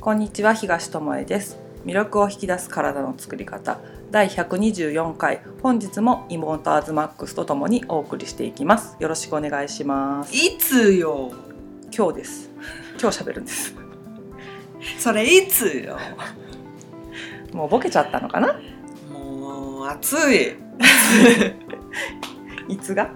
[0.00, 1.58] こんにちは東智恵です。
[1.84, 3.80] 魅力を引き出す体の作り方。
[4.10, 5.42] 第124回。
[5.62, 8.96] 本日も妹アズマックスとともにお送りしていきます。
[8.98, 10.34] よろしくお願いします。
[10.34, 11.32] いつよ。
[11.94, 12.50] 今日です。
[12.98, 13.74] 今日喋るんです。
[14.98, 15.98] それいつよ。
[17.52, 18.58] もうボケちゃったのかな？
[19.12, 20.56] もう暑い。
[22.68, 23.14] いつが？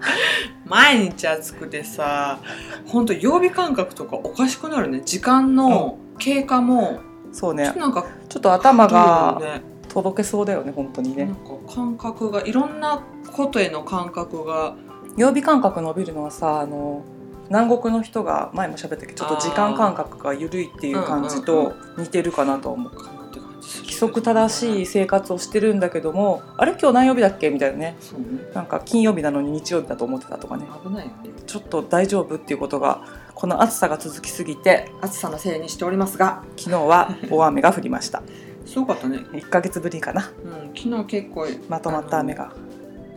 [0.66, 2.40] 毎日暑くてさ
[2.86, 5.00] ほんと曜日感覚とかおかしくなるね。
[5.00, 7.00] 時間の経過も、
[7.32, 7.72] そうね。
[7.72, 9.40] なんかちょっと頭が
[9.88, 11.26] 届けそうだよね本当にね。
[11.26, 14.74] なんか感覚がいろんなことへの感覚が。
[15.16, 17.04] 曜日感覚伸びるのはさあの
[17.48, 22.90] 南国の人が前も喋ったけどちょっと時間感覚が緩いっていう感じうんうんと似てるかなと思う。
[22.90, 23.84] かなって感じする。
[23.84, 27.84] 規則正しい生活をしてるんだけどもあれ今日何曜日だっけみたいなね。
[27.84, 27.96] ね。
[28.54, 30.66] なんか金曜日なのに日曜日だと思ってたとかね。
[30.84, 31.30] 危ないよね。
[31.46, 33.02] ちょっと大丈夫っていうことが
[33.34, 38.22] この暑さが続きすぎて暑さのせいにしておりますが昨日は 大雨が降りました。
[38.64, 39.18] すごかったね。
[39.32, 40.30] 1ヶ月ぶりかな。
[40.44, 42.50] うん昨日結構まとまった雨が、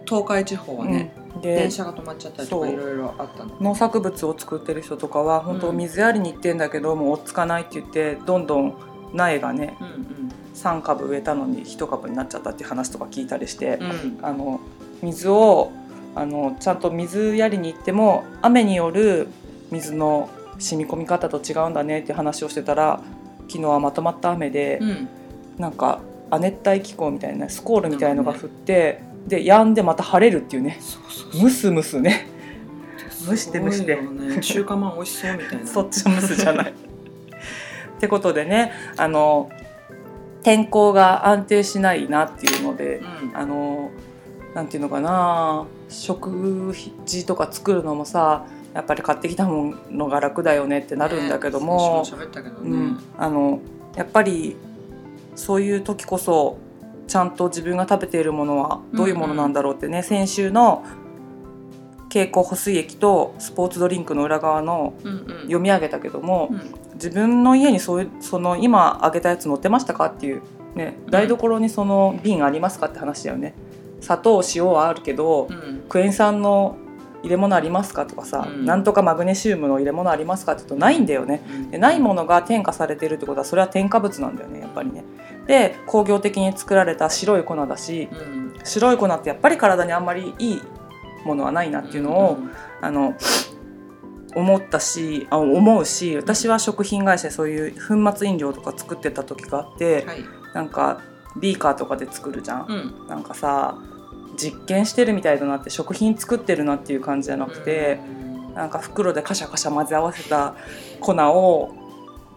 [0.05, 1.41] 東海地方はね、うん。
[1.41, 3.51] で電車が止まっちゃったりとかいろいろあったの。
[3.61, 5.77] 農作物を作ってる人とかは本当うん。
[5.77, 8.75] 水やりに行ってんだけどもう追っつかないって言ってどんどん
[9.13, 14.19] 苗がねうん3株植えたのに1株になっちゃったっていう話とか聞いたりして、うんうん。
[14.21, 14.59] あの
[15.01, 15.71] 水を
[16.15, 19.27] あのちゃんと水やりに行っても雨による
[19.71, 20.29] 水の
[20.59, 23.01] 染み込み方と違うんだねって話をしてたら
[23.47, 25.09] 昨日はまとまった雨で、うん。
[25.57, 30.79] なんか亜熱帯気候みたいなスコールみたいのが降って、で止んでまた晴れるっていうね。
[31.41, 32.27] ムスムスね。
[33.25, 33.95] 蒸して蒸して。
[33.95, 34.39] ね。
[34.39, 35.65] 中華まん美味しそうみたいな。
[35.67, 36.71] そっちのムスじゃない。
[36.71, 39.49] ってことでねあの
[40.43, 43.37] 天候が安定しないなっていうので、うん。
[43.37, 43.91] あの
[44.53, 46.73] なんていうのかな食
[47.05, 48.45] 事とか作るのもさ
[48.77, 52.05] やっぱり買ってきたものが楽だよねってなるんだけども、
[52.61, 53.59] うん、あの
[53.95, 54.55] やっぱり
[55.35, 56.59] そういう時こそ
[57.07, 60.85] ちゃんと自分が食べているものはどういうものなんだろうってね、先週の
[62.09, 65.27] 経口補水液とスポーツドリンクの裏側のうんうん。
[65.41, 66.61] 読み上げたけども、うん。
[66.93, 70.41] 自分の家にそういうその今あげたやつ載ってましたかっていう、
[70.75, 73.55] ね、台所にその瓶ありますかって話だよね。
[74.01, 75.83] 砂糖塩はあるけど、うん。
[75.89, 76.77] クエン酸の
[77.23, 78.05] 入れ物ありますか？
[78.05, 80.53] とかさ、うんなんとかマグネシウムの入れ物ありますか？
[80.53, 81.43] って言うとないんだよね。
[81.49, 81.71] うん。
[81.71, 85.03] でないものが添加されてるってことはそれは添加物なんだよねやっぱりね。
[85.47, 88.53] で工業的に作られた白い粉だしうん。
[88.63, 90.61] 白い粉ってやっぱり体にあんまりいい
[91.25, 92.37] ものはないなっていうのを、
[92.81, 93.15] あの
[94.35, 100.23] 思ったしあ思うし私は食品会社でそういう粉末飲料とか作ってた時があって、はい。
[100.53, 101.01] なんか
[101.39, 102.73] ビーカーとかで作るじゃん、う
[103.05, 103.07] ん。
[103.07, 103.77] なんかさ
[104.37, 107.99] 実験してるみたいだなって食品作ってるなっていう感じじゃなくて、
[108.55, 110.55] なんか袋でカシャカシャ混ぜ合わせた
[110.99, 111.75] 粉を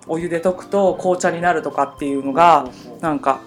[0.06, 2.68] お湯で溶くと紅茶になるとかっていうのが
[3.00, 3.40] なんか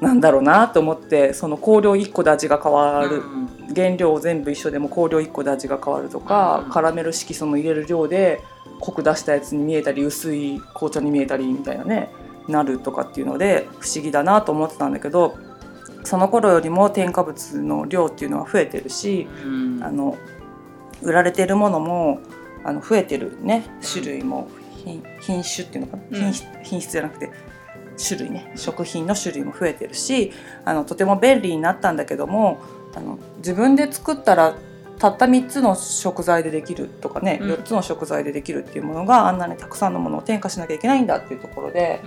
[0.00, 3.74] なんだろうなと思ってその香料1個で味が変わる、うん。
[3.74, 6.70] 原料全部一緒でも香料1個で味が変わるとか、うん。
[6.70, 8.40] カラメル色素の入れる量で
[8.80, 12.10] 濃く出したやつに見えたり薄い紅茶に見えたりみたいなね
[12.48, 15.36] なるとかっていうので不思議だなと思ってたんだけど
[16.04, 19.80] その頃よりも添加物の量っていうのは増えてるしうん。
[19.82, 20.16] あの
[21.02, 22.20] 売られてるものも
[22.62, 23.64] あの増えてるね。
[23.80, 24.48] 種類も
[24.84, 26.14] 品品種っていうのかな、うん。
[26.14, 27.30] 品質品質じゃなくて
[27.96, 28.52] 種類ね。
[28.56, 30.32] 食品の種類も増えてるし
[30.64, 32.60] あのとても便利になったんだけども
[32.94, 34.56] あの自分で作ったら
[34.98, 37.50] たった3つの食材でできるとかね、うん。
[37.52, 42.02] 4つの食材でできるっていうものがあんなにたくさんのものを添加しなきゃいけないんだっていうところで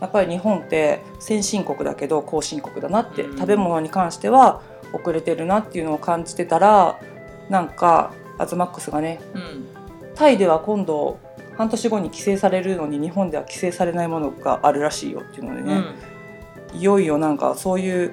[0.00, 3.38] やっぱり日本って先進国だけど後進国だなって、うん。
[3.38, 4.62] 食べ物に関しては
[4.92, 6.98] 遅れてるなっていうのを感じてたら
[7.48, 9.40] なんかアズマックスがねうん。
[9.40, 9.74] うん
[10.14, 11.18] タイでは今度
[11.56, 15.82] 半年後に規制されるのに日本では規制されないものがあるらしいよっていうのでね、
[16.72, 18.12] いよいよなんかそういう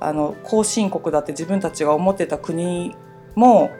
[0.00, 2.94] あの後進国だって自分たちが思ってた国
[3.34, 3.70] も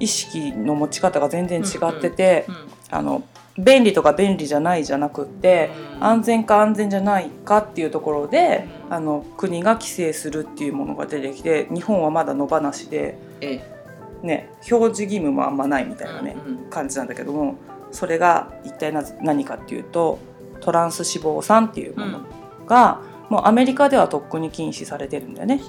[0.00, 2.56] 意識の持ち方が全然違ってて、うん。
[2.90, 3.22] あの
[3.56, 6.04] 便利とか便利じゃないじゃなくって、うん。
[6.04, 13.60] 安全か安全じゃないかっていうところで、うんあの国が規制するっていうものが出てきて日本はまだ野放しで、え
[14.22, 17.56] ね、表示義務もあんまないみたいなね、うん感じなんだけども
[17.92, 20.18] それが一体なぜ何かっていうと
[20.60, 22.20] トランス脂肪酸っていうもの
[22.66, 25.60] が、もうアメリカではとっくに禁止されてるんだよね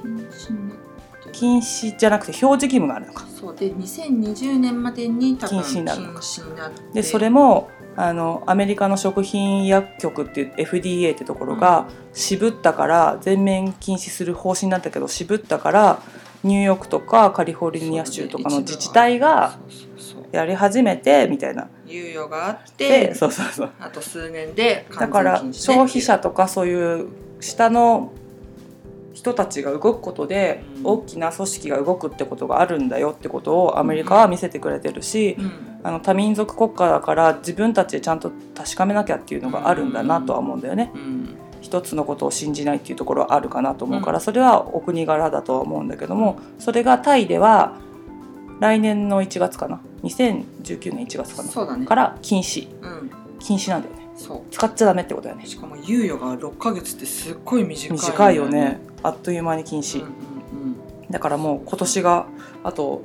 [1.35, 3.25] 禁止じゃなくて表示義務があるのか。
[3.37, 6.21] そうで2020年までに多分禁止になるのか。
[6.93, 16.01] でそれもあのアメリカの食品薬局っていう FDA ってところが渋ったから全面禁止する方針になったけど渋ったから
[16.43, 19.57] ニューヨークとかカリフォルニア州とかの自治体が
[20.31, 21.67] やり始めてみたいな。
[21.85, 23.69] 猶予があっでてそうそうそう。
[23.81, 27.07] あと数年で完だから消費者とかそういう
[27.41, 28.13] 下の
[29.25, 30.85] 人たちが動くことでうん。
[30.85, 35.51] 大きな組織が動くってことがあるんだよってことをアメリカは見せてくれてるしうん。
[35.83, 40.91] あの多民族国家だから自分たちでちゃんと確かめなきゃっていうのがあるんだなとは思うんだよね。
[40.93, 41.35] うん。
[41.61, 44.13] 一つのことを信じないっていうところはあるかなと思うかうん。
[44.13, 47.77] らそれはお国柄だとは思うんだけどもそれがタイでは
[48.59, 51.77] 来年の1月かな？2019年1月かな？
[51.77, 51.85] ね。
[51.85, 52.67] から禁止。
[52.81, 53.11] うん。
[53.39, 55.43] 禁止なんだよねそ使っちゃダメってことだよね。
[55.45, 58.79] うしかも猶予が6ヶ月ってすっごい短いんだ短いよね。
[59.03, 60.15] あっという間に禁止、うんうん
[61.09, 62.25] だからもう今年が
[62.63, 63.03] あと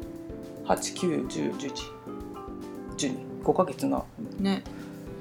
[0.64, 4.02] 89101112ヶ月な。
[4.38, 4.62] うんね。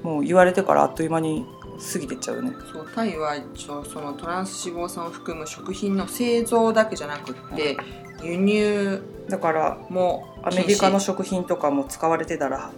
[0.02, 1.44] もう言われてからあっという間に
[1.92, 2.52] 過ぎてっちゃうよね。
[2.72, 7.76] そうタイは一応そのトランス脂肪酸を含む食品の製造だけじゃなくって
[8.22, 12.70] 輸入だからもアメリカの食品とかも使われてたら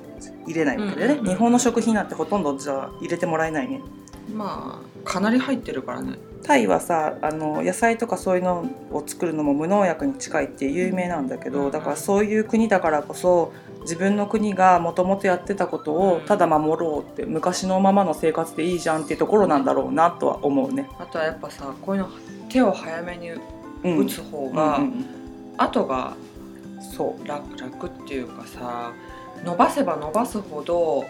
[0.47, 1.29] 入れないわけでね、うんうんうん。
[1.31, 3.81] 日本の食品なんてほとんどじゃあ入れてもらえないね。
[4.35, 6.19] まあかなり入ってるからね。
[6.43, 13.53] タイはさあの野菜とかそういうのを作るのも無農薬に近いって有名なんだけうんどだからそういう国だからこそ
[13.83, 20.89] 自分の国がもともとやってたことをただ守ろうって昔のままの生活でいいじゃんっていうところなんだろうなとは思うね。
[20.99, 22.09] あとはやっぱさこういうの
[22.49, 23.99] 手を早めにうん。
[23.99, 25.07] 打つ方が、うんうん
[25.59, 26.15] 後が
[26.77, 28.93] うんそう楽楽っていうかさ
[29.45, 31.05] 伸ばせば伸ばすほど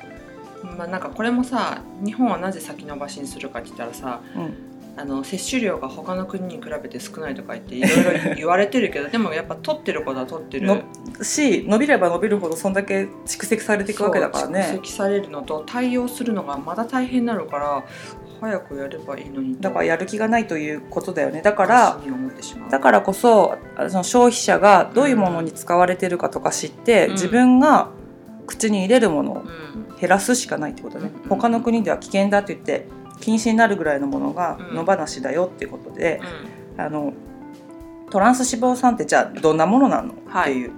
[0.76, 4.72] まあなんかこれもさ日本はなぜ先延ばしにするかって言ったらさうん。
[4.94, 10.66] あの摂取量が他の国に比べて少ないとか言っていろいろ 言われてるけどでもやっぱ取ってることは取ってる。
[10.66, 10.82] の
[11.22, 14.60] し伸びれば伸びるほどそんだけ蓄積されていくわけだからね。
[14.60, 17.82] 蓄積されるのと対応するのがまだ大変になるから
[18.40, 19.54] 早くやればいいのに。
[19.54, 21.40] とだからやる気がないということだよね。
[21.40, 21.98] だから
[22.70, 27.12] だからこそあその消費者がどういうものに使われてるかとか知って、うん。
[27.12, 27.88] 自分が
[28.52, 29.96] 口に入れるものをうん。
[30.00, 31.28] 減らすしかないってことね、うん。
[31.28, 32.86] 他の国では危険だって言って
[33.20, 34.76] 禁止になるぐらいのものがうん。
[34.76, 36.20] 野放しだよっていうことで、
[36.76, 37.12] うあの
[38.10, 40.52] トランス脂肪酸ってじゃあどんなものなの、はい。
[40.52, 40.72] っていう。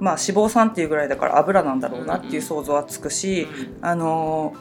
[0.00, 3.78] まあ脂肪酸っていうぐらいだから油なんだろうなっていう想像はつくし、ん。
[3.82, 4.54] あの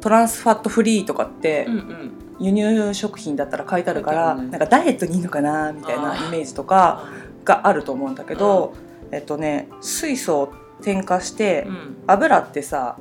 [0.00, 2.12] トランスファットフリーとかって、うんうん。
[2.40, 7.04] 輸入食品だったら書いてあるから、なんかダイエットにいいのかなみたいなイメージとか
[7.44, 8.74] があると思うんだけど、
[9.12, 11.96] えっとね水素を添加して、うん。
[12.06, 12.96] 油ってさ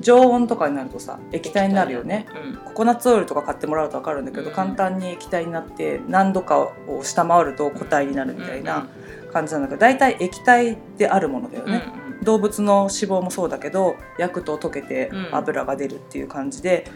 [0.00, 2.26] 常温とかになるとさ液体になるよね。
[2.46, 2.56] うん。
[2.56, 4.54] ココナッツオイルとか買ってもらうと分かるんだけど、うん。
[4.54, 8.86] 簡単に液体になって何度かを下回ると固体になるみたいな
[9.32, 11.82] 感じなんだけど大体液体であるものだよね。
[12.22, 15.28] 動物の脂肪もそうだけど焼くと溶けてうん。
[15.32, 16.90] 油が出るっていう感じで、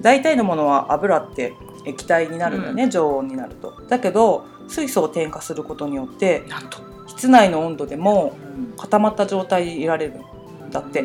[0.00, 1.54] 大体のものは油って
[1.86, 3.82] 液体になるんだよね、常温になると。
[3.88, 8.36] だけど水素を添加することによってなんと室内の温度でも
[8.76, 10.20] 固まった状態でいられる
[10.70, 11.04] だって。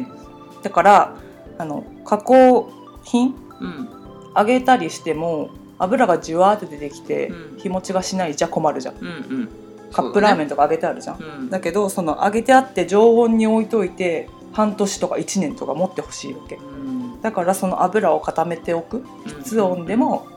[0.61, 1.15] だから
[1.57, 2.71] あの加工
[3.03, 3.33] 品？
[3.59, 3.89] うん。
[4.35, 7.59] 揚げたりしても油がじゅわーって出てきて、うん。
[7.59, 8.95] 日持ちがしないじゃ困るじゃん。
[8.97, 9.49] うんうん。
[9.91, 11.49] カップラーメンンとか揚げてあるじゃん、うん。
[11.49, 16.55] だけどその揚げてあって常温に置いといて半年とか1年とか持ってほしいわけ。
[16.55, 17.21] うん。
[17.21, 19.05] だからその油を固めておく。
[19.43, 20.27] 室温でも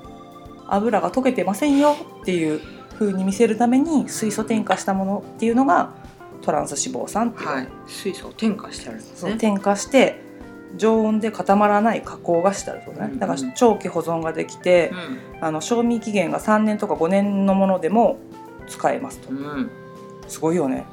[0.68, 2.60] 油が溶けてませんよっていう
[2.98, 5.94] 風に見せるために水素添加したものっていうのが
[6.42, 7.68] トランス脂肪酸っていう、はい。
[7.86, 9.30] 水素を添加してあるんですね。
[9.30, 10.20] そう添加して
[10.76, 14.92] 常温で固まらない加工がしてあるとね、うんだから長期保存ができて、
[15.40, 18.18] あの賞味期限が3年とか5年のものでも
[18.68, 19.30] 使えますと。
[19.30, 19.36] うん。
[19.36, 19.70] うん
[20.28, 20.84] すごいよね。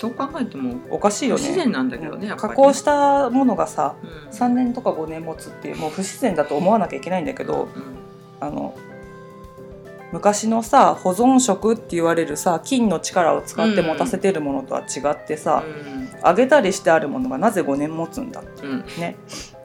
[0.00, 1.42] どう考えてもおかしいよね。
[1.42, 2.34] 不自然なんだけどねね。
[2.36, 4.30] 加工したものがさうん。
[4.30, 7.82] 3年とか5年持つっていうもう不自然だと思わなきゃいけないんだけど、うん。
[8.40, 8.76] あの
[10.12, 15.62] 昔のさ保存食って言われるさ菌の力を使って持たせてるものとは違ってさ、
[16.24, 18.84] 揚げたりしてあるものがなぜ5年持つんだうん。
[18.98, 19.16] ね。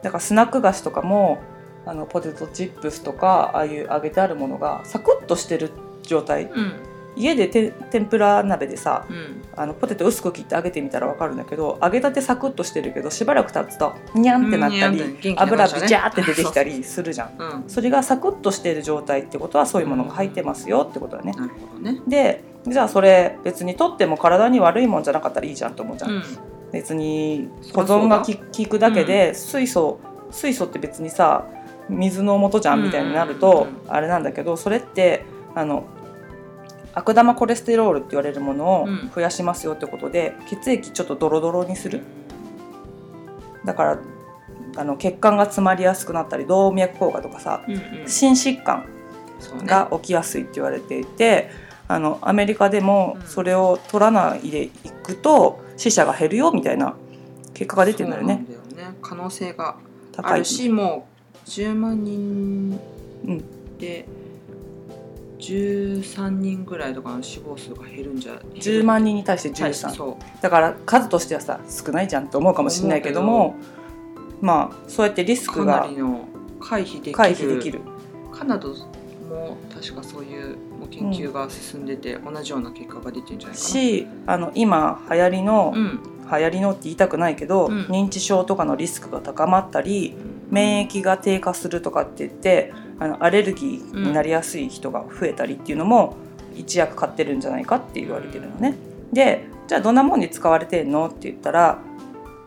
[0.02, 1.38] だからスナック菓子とかも
[1.84, 5.70] あのポテトチップスとかああいう揚げてあるものがサクッとしてる
[6.02, 6.72] 状態うん
[7.16, 9.42] 家でて天ぷら鍋でさうん。
[9.58, 17.34] あのポテト薄く切って揚げてみたら分かるんだけど揚げたてサクッとしてるけどしばらく経つとニャンってなったり、うんニャンって元気な油ビチャーって出てきたりするじゃん。
[17.40, 17.64] うん。
[17.66, 21.32] それがサクッとしている状態ってことはそういうものが入ってますよってことだね。
[21.32, 22.00] なるほどね。
[22.06, 26.10] でじゃあそれ別にとっても体に悪いもんじゃなかったらいいじゃんと思うじゃん。
[26.10, 26.22] うん。
[26.72, 31.46] 別に保存がき効くだけで水素水素って別にさ
[31.88, 33.92] 水の元じゃんみたいになるとうん。
[33.92, 35.84] あれなんだけどそれってあの
[36.96, 39.10] 悪玉コレステロールって言われるものをうん。
[39.14, 42.00] 増やしますよってことで血液ちょっとドロドロにする。
[43.64, 43.98] だから
[44.78, 48.08] あの血管が詰まりやすくなったり動脈硬化とかさうんうん。
[48.08, 48.86] 心疾患
[49.66, 51.50] が起きやすいって言われていて
[51.88, 53.26] あのアメリカでもうん。
[53.26, 54.70] それを取らないでい
[55.02, 56.96] くと死者が減るよみたいな
[57.52, 58.44] 結果が出てるんだよね。
[58.50, 58.94] よね。
[59.02, 59.76] 可能性があ
[60.12, 60.38] 高い。
[60.38, 61.06] るしも
[61.44, 62.80] う10万人
[63.26, 63.44] うん。
[63.78, 64.06] で
[65.38, 70.42] 13人ぐらいとかの死亡数が減るんじゃ10万人に対してはい13そう。
[70.42, 73.56] だから数としてはさ少ないじゃんと思うかもしれないけども
[74.40, 75.88] まあそうやってリスクが
[76.60, 77.12] 回避できる。
[77.12, 77.80] 回避できる。
[78.32, 80.56] カナダも確かそういう
[80.90, 83.68] 研究が進んでて、同じような結果が出てるんじゃないかな。
[83.68, 86.00] しあの今流行りの、うん。
[86.28, 87.86] 流行りのって言いたくないけど、うん。
[87.86, 90.14] 認知症とかのリスクが高まったり
[90.50, 96.16] 免疫が低下するとかって言ってあのアレルギーになりやすい人が増えたりっていうのも
[96.54, 98.74] 一役買ってるんじゃないかって言われてるのね。
[99.12, 101.78] でじゃあどんなもんに使われてんのって言ったら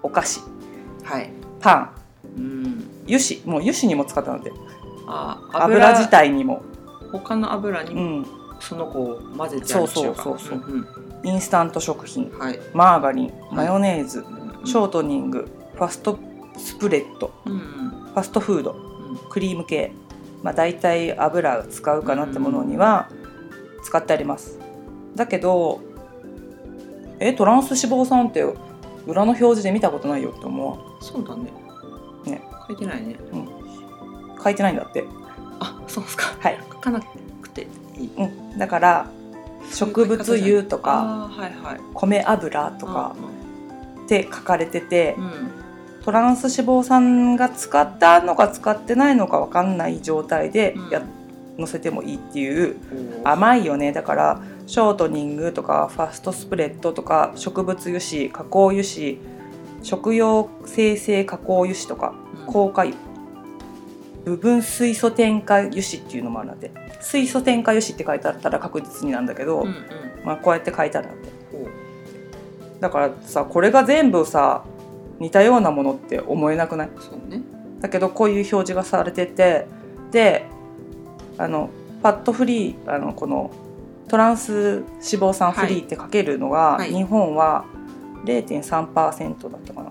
[0.01, 0.41] お菓子。
[1.03, 1.31] はい。
[1.59, 1.91] パン。
[2.37, 2.89] うん。
[3.05, 3.41] 油脂。
[3.45, 4.51] もう油脂にも使ったので。
[5.07, 5.91] あ油。
[5.91, 6.61] 自体にも、
[7.11, 8.27] 他の油にもうん、
[8.59, 10.57] その子を混ぜてあるそうそうそうそう。
[10.57, 10.87] んん。
[11.23, 12.31] インスタント食品。
[12.31, 12.59] はい。
[12.73, 13.33] マーガリン。
[13.51, 14.23] マヨネーズ、
[14.63, 14.87] ショート。
[14.87, 15.47] トニング。
[15.75, 16.19] ファスト
[16.57, 17.33] スプレッド。
[17.45, 17.59] うんうん。
[17.59, 18.71] ファストフード。
[18.71, 19.17] うん。
[19.29, 19.91] クリーム系、
[20.43, 23.09] まあ、大体油使うかなってものには
[23.83, 24.59] 使ってあります
[25.15, 25.81] だけど
[27.19, 28.43] えトランス脂肪酸って
[29.05, 31.51] 裏の表示で見たことないよって思うわそうだね。
[32.25, 32.41] ね。
[32.67, 33.17] 書いてないね。
[34.41, 35.03] 書いてないんだって
[35.59, 36.35] あ、そうですか。
[36.39, 37.67] はい、書かなくて
[37.97, 38.11] いい。
[38.17, 39.09] うん、だから
[39.71, 41.79] 植物油とかあーはいはい。
[41.93, 43.15] 米油とか
[44.05, 45.58] って書かれててうん。
[45.99, 46.03] うん。
[46.03, 51.01] トランス脂肪酸が使ってあるのか使ってないのか分かんない状態でや、
[51.57, 52.77] 載せてもいいっていう
[53.23, 53.91] 甘いよね。
[53.91, 59.17] だからショートニングとかファストスプレッドとか植物油脂加工油脂
[59.83, 62.13] 食用生成加工油脂とか
[62.45, 62.95] こ高果油
[64.25, 66.71] 部分水素添加油脂っていうのもあるんだって。
[67.01, 69.75] 水素添加油脂って書いてあったら確実になんだけど、うんうん。
[70.25, 71.31] まあ、こうやって書いてあるんだって。
[72.79, 74.63] だからさこれが全部さ
[75.19, 76.89] 似たようなものって思えなくない？
[76.99, 77.41] そうね。
[77.81, 79.67] だけどこういう表示がされてて
[80.11, 80.45] で
[81.37, 81.69] あの
[82.01, 83.51] ファットフリーあのこの
[84.07, 86.93] トランス脂肪酸フリーって書けるのが、はい。
[86.93, 87.65] 日本は
[88.25, 89.89] 0.3%だったかな。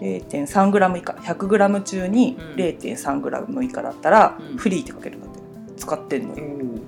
[0.00, 1.12] 0.3g 以下。
[1.12, 2.54] 100g 中にうん。
[2.54, 4.56] 0.3g 以下だったら、うん。
[4.56, 5.40] フリーって書けるんだって。
[5.76, 6.80] 使ってんのおよー。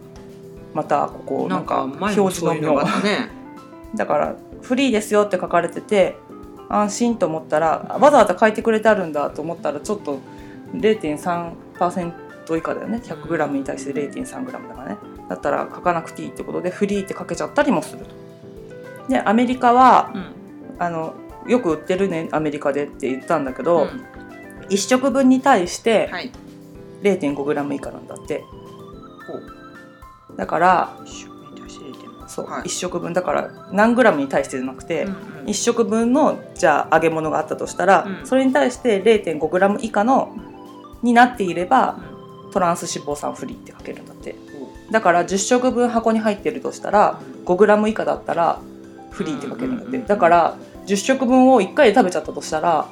[0.74, 3.28] またここななんんか表示の妙ね。
[3.94, 6.16] だからフリーですよって書かれてて
[6.70, 10.20] 安心と思ったらわざわざ書いてくれてあるんだと思ったらちょっと
[10.72, 14.96] 0.3%以下だよね 100g に対して 0.3g だからね
[15.28, 18.14] だったら書かなくていいってことでフリーって書けちゃったりもすると。
[19.08, 20.34] でアメリカはうん。
[20.78, 21.14] あの
[21.46, 24.06] よく売ってるねアメリカでって言ったんだけど、うん
[24.70, 26.30] 1食分に対してはい。
[27.02, 28.44] 0.5g 以下なんだって
[29.26, 29.32] ほ
[30.34, 30.36] う。
[30.36, 30.96] だから
[32.30, 32.62] そう、はい。
[32.62, 33.12] 1食分。
[33.12, 35.16] だから何グラムに対してじゃなくて、うんうん。
[35.46, 38.26] 1食分のじゃあ揚げ物があったとしたら、うん。
[38.26, 40.36] それに対して 0.5g 以下の
[41.02, 42.16] になっていればう
[42.48, 44.32] んトランス脂肪酸フリーって書けるんだって。
[44.32, 48.60] ほだから10食分箱に入ってるとしたらう 5g 以下だったら
[49.10, 49.88] フリーって書けるんだって。
[49.88, 50.56] うんうんうんだから
[50.86, 52.88] 10食分を1回で食べちゃったとしたら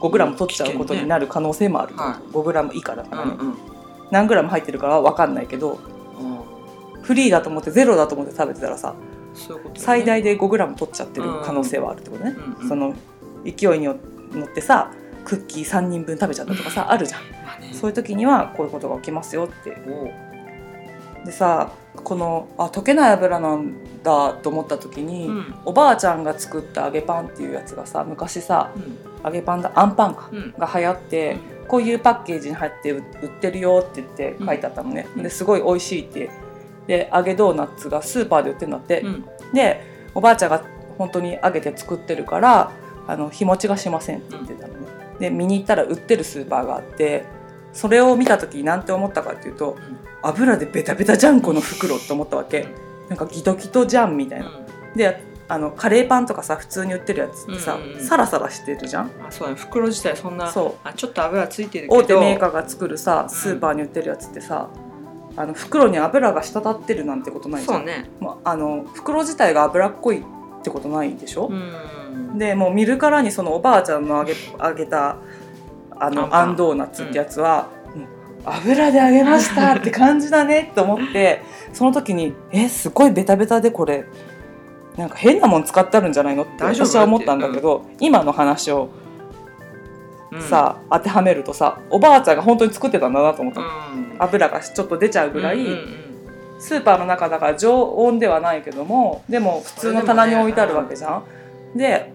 [0.00, 3.54] う 5g 取っちゃうことになる可能性もあると、は 5g 以下だからね、んうん。
[4.10, 5.78] 何 g 入ってるかは分かんないけど
[7.08, 8.94] フリーだと思ってゼロだと思って食べてたらさ
[9.32, 9.86] そういうことだね。
[9.86, 12.68] 最大で 5g 取っちゃってる可能性はあるってことね、うんうん。
[12.68, 12.94] その
[13.44, 13.94] 勢いに乗
[14.44, 14.92] ってさ
[15.24, 17.20] クッキー3人分食べちゃったとかさあるじゃん。
[17.22, 17.70] まあね。
[17.72, 19.74] そういう時にはこういうことが起きますよって。
[21.24, 25.54] でさこのあ溶けない油なんだと思った時に、うん。
[25.64, 28.98] おばあちゃんが作った揚げパンっていうやつがさ昔さうん。
[29.24, 30.54] 揚げパンだあんパンかうん。
[30.58, 31.38] が流行って、
[31.68, 35.22] こういうパッケージに入って売売ってるよって言って書いてあったのね、うん。
[35.22, 36.30] ですごい美味しいって
[36.88, 39.24] で揚げドーナツがスーパーで売ってるんだって、うん。
[39.54, 39.80] で
[40.14, 40.64] おばあちゃんが
[40.98, 42.72] 本当に揚げて作ってるから
[43.06, 44.88] あの日持ちがしませんって言ってたのね。
[45.20, 47.24] で見に行ったら売ってるスーパーがあって
[47.72, 49.76] それを見た時に何て思ったかっていうと
[50.22, 52.66] 油でベタベタじゃんこの袋って思ったわけ。
[53.08, 54.50] なんかギトギトじゃんみたいな。
[54.96, 58.00] であのカレーパンとかさ普通に売ってるやつってさ、うんうんうん。
[58.00, 59.10] サラサラしてるじゃん？
[59.26, 59.60] あそうだね。
[59.60, 60.88] 袋自体そんなそう。
[60.88, 62.00] あちょっと油ついてるけど。
[62.02, 64.68] 大手メーカーが作るさスーパーに売ってるやつってさ、
[65.38, 67.76] あの袋に油が滴ってるなんてことないじゃん。
[67.76, 68.10] そうね。
[68.18, 70.22] もうあの袋自体が脂っこいっ
[70.64, 72.38] てことないでしょ、うん。
[72.38, 75.16] でもう見るからにそのおばあちゃんの揚げ揚げたあ
[76.00, 78.08] あんのあんドーナツってやつは、もう
[78.44, 81.42] 油で揚げましたって感じだねって思って
[81.72, 84.06] その時にえすごいベタベタでこれ
[84.96, 89.07] なんか変なもん使ってあるんじゃないのって私は思ったんだけど、今の話をうん
[90.40, 93.60] さ、当てはめるとさおばあちゃんが本当に作ってたんだなと思った
[94.24, 95.58] 油がちょっと出ちゃうぐらい、
[96.58, 101.22] スーパーの中だから常温ではないけどもでも普通の棚に置いてあるわけじゃ
[101.74, 101.78] ん。
[101.78, 102.12] で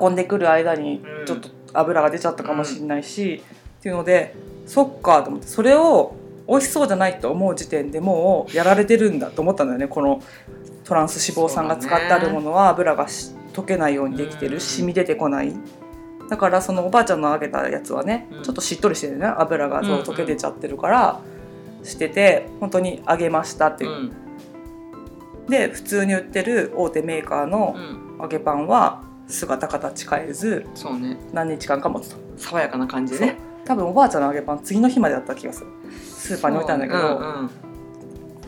[0.00, 1.26] 運んでくる間にうん。
[1.26, 3.42] ちょっと油が出ちゃったかもしれないし、
[3.78, 4.34] っていうので
[4.66, 5.46] そっかと思って。
[5.46, 6.14] それを
[6.48, 9.88] 美味しそうじゃないと思う時点でもうやられてるんだと思ったんだよね。
[9.88, 10.22] この
[10.84, 14.60] トランス脂肪酸が使ってあるものは油がし溶けないようにできてるうん。
[14.60, 15.52] 染み出てこない
[16.30, 18.42] だからそのおばあちゃんの揚げたやつはね、うん。
[18.44, 19.26] ちょっとしっとりしてるね。
[19.26, 21.20] 油がそううんうん溶け出ちゃってるから、
[21.82, 23.90] してて本当に揚げましたっていう。
[23.90, 24.12] う、ん。
[25.48, 28.22] で普通に売ってる大手メーカーのうん。
[28.22, 31.16] 揚げパンは姿形変えずそうね。
[31.32, 33.36] 何日間か持つと、爽やかな感じでね。
[33.64, 35.66] 多分おばあちゃんの揚げパン次の日までだった気がする。
[35.92, 37.20] スーパーに置いたんだけど、う。
[37.22, 37.50] ん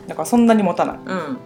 [0.07, 0.99] だからそんなに持たない。
[1.05, 1.37] うんうん。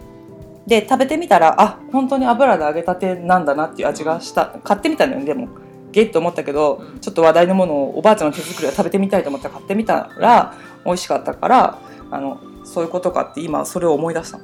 [0.68, 4.58] で食べてみたらあ本当に油で揚げたてなんだなっていう味がした。
[4.62, 5.48] 買ってみたのよでも
[5.92, 7.00] ゲッと思ったけど、うん。
[7.00, 10.54] ちょっと話題のものをおばあちゃんの手作りを食べてみたいと思って買ってみたら
[10.84, 11.78] 美味しかったから
[12.10, 14.38] あのそういうことかって今それを思い出した。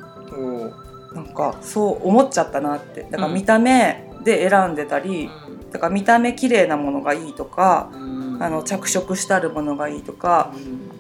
[1.15, 3.03] なんかそう思っちゃったなって。
[3.05, 5.31] だからうん見た目で選んでたり、
[5.71, 8.43] だから見た目綺麗なものがいいとか、うん。
[8.43, 10.91] あの着色してあるものがいいとかうん。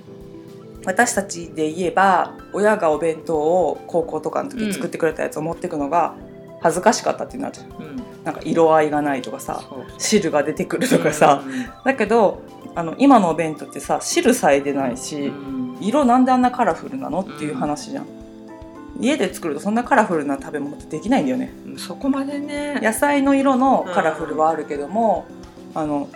[0.87, 6.15] 私たちで言えば親がお弁当を高校とかのうん時作ってくれたやつを持ってくのが
[6.65, 7.97] 恥ずかしかったっていうのあるじゃんうん。
[8.25, 9.63] なんか色合いがないとかさ
[9.99, 11.43] 汁が出てくるとかさ、
[11.85, 12.41] だけど
[12.75, 15.77] あの今のお弁当ってさ汁さえ出ないし、うん。
[15.83, 18.07] 色なんであんなカラフルなのっていう話じゃん、
[18.99, 21.53] 家で作るとそんなカラフルな食べ物ってできないんだよね。
[21.67, 21.79] うん。
[21.79, 22.81] そこまでね。
[22.83, 25.27] 野菜の色のカラフルはあるけども、
[25.75, 26.09] あの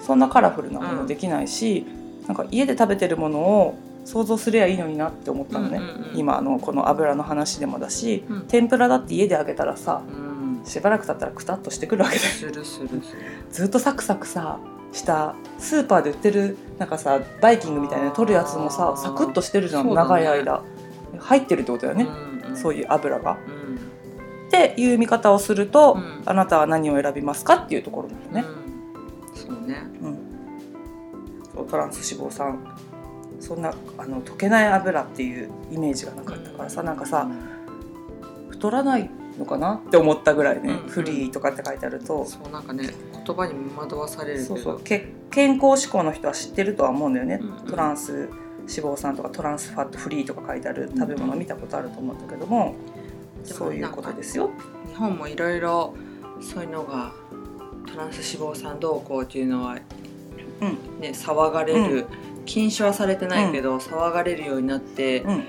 [0.00, 1.86] そんなカラフルなものできないし、
[2.26, 6.18] なんか家で食べてるものを想像すればいいのになって思ったのね、うんうんうん。
[6.18, 8.40] 今のこの油の話でもだし、うん。
[8.42, 10.64] 天ぷらだって家で揚げたらさうん。
[10.64, 13.02] しばらく経ったらくたっとしてくるわけだよするするする。
[13.50, 14.58] ずっとサクサクさ
[14.92, 19.94] したスーパーで売ってるなんかさバイキングみたいな取るやつもさサクッとしてるじゃん、ね。
[19.94, 20.62] 長い間。
[21.18, 23.38] 入ってるってことだよね、うんそういう油が。
[23.46, 23.76] うん。
[23.76, 26.22] っていう見方をすると、うん。
[26.26, 28.44] あなたは何を選びますかっていうところだよね。
[28.44, 29.36] うん。
[29.36, 29.82] そうね。
[30.02, 31.66] うん。
[31.66, 32.58] トランス脂肪酸
[33.42, 37.28] そんなあの溶けない油っていうイメージがなかったからさ、なんかさ
[38.50, 39.74] 太らないのかな？
[39.74, 42.90] って思ったぐらいね、うんフリーとかって書いてあると、そうなんかね
[43.26, 44.80] 言葉に惑わされるそうそう。
[44.80, 47.66] け健康志向の人は知ってるとは思うんだよね、うんうん。
[47.66, 48.28] トランス脂
[48.66, 52.76] 肪酸とかトランスファットフリーとか書いてある食べ物を見たことあると思うんだけども、
[53.44, 54.50] でもそういうことですよ。
[54.88, 55.94] 日本もいろいろ
[56.40, 57.12] そういうのが
[57.90, 59.78] トランス脂肪酸動向っていうのは、
[60.60, 61.00] うん。
[61.00, 62.06] ね、騒がれる、
[62.44, 65.46] 禁止はされてないけど、騒がれるようになって、うん、ね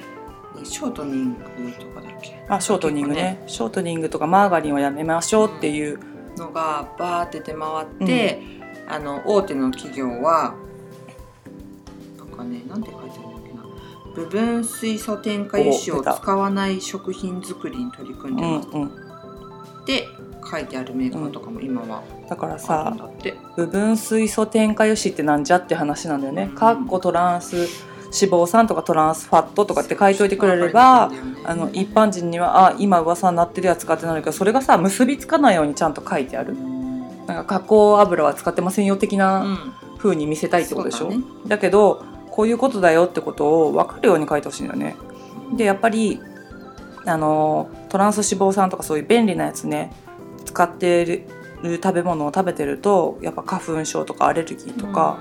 [0.64, 1.44] ショートニング
[1.80, 2.46] とかだっけ？
[2.48, 3.44] あショートニングね。
[3.48, 6.00] ショートニングとかマーガリンはやめましょうっていう、
[6.38, 8.42] のがバーって出回って、
[8.88, 10.56] あの大手の企業は
[12.18, 13.64] なんかねなんて書いてあるんだっけな。
[14.16, 18.92] 部分水素添加油脂を使わない食品作りに取り組んでますうんうん、っ
[19.86, 20.08] て
[20.54, 22.96] 書いてあるメーカーとかも今はだからさ。
[23.56, 26.44] 部分水素添加油脂ってなんじゃって話なんだよね。
[26.44, 26.56] うん。
[26.56, 31.12] かっこトランス脂肪酸とかトランスファットとかって書いといてくれれば、
[31.46, 36.56] あの一般人にはあ今噂になってるやつ使ってないけどそれがさ結びつかないようにちゃんと書いてある。
[37.26, 39.74] なんか加工油は使ってませんよ的うなん。
[39.98, 41.24] 風に見せたいってことでしょ、そうだね。
[41.48, 44.96] だけどこういうことだよってことを分かるように書いてほしいんだよね。
[45.56, 46.20] でやっぱり
[47.06, 49.94] あのトランス脂肪酸とかそういう便利なやつね
[50.54, 51.04] 使って
[51.63, 55.20] る食べ物を食べてるとやっぱ花粉症とかアレルギーとか、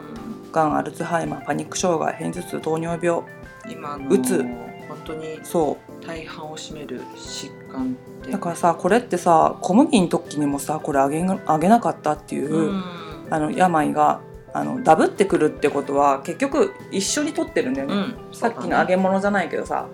[0.52, 0.76] がん。
[0.76, 4.44] アルツハイマーパニック障害片頭痛糖尿病うん今のうつ。
[4.88, 7.88] 本当にそ大半を占める疾患っ
[8.22, 8.28] て。
[8.28, 12.84] うだからさこれってさ小麦の時にもさこれあげがあげなかったっていう、うん。
[13.30, 14.20] あの病が
[14.52, 18.34] あのダブってくるってことは結局一緒に取ってるんだよね、うん。
[18.34, 19.86] さっきの揚げ物じゃないけどさ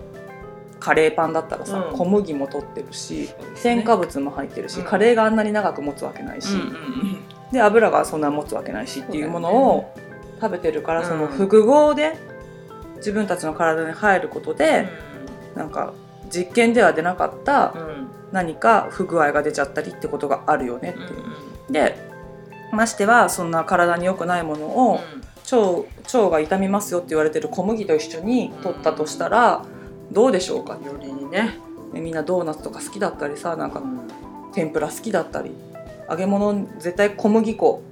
[0.79, 1.97] カレーパンだったらさ、うん。
[1.97, 3.35] 小麦も取ってるしね。
[3.61, 4.85] 添加物も入ってるし、うん。
[4.85, 9.91] カレーがあんなに長く持つわけないし、うんうんで油がそんな持つわけないしっていうものを
[10.39, 11.21] 食べてるからそ,、うん。
[11.21, 12.15] の複合で
[12.97, 14.57] 自分たちの体に入ることうん。
[14.57, 14.87] で、
[15.55, 15.93] なんか
[16.29, 18.07] 実験では出なかったうん。
[18.31, 21.23] 何か不具合が出ちゃったりってことがあるよねっていう。
[21.23, 22.09] うんで
[22.71, 24.99] ましてはそんな体に良くないものを
[25.51, 29.65] 腸腸が痛みますよって言われてる小麦と一緒に取ったとしたら
[30.11, 30.75] どうでしょうか？
[30.75, 31.57] うんよりにね。
[31.93, 33.81] ねみんなドーナツとか好きだったりさなんか
[34.53, 35.51] 天ぷら好きだったり。
[36.09, 37.83] 揚げ物絶対小麦粉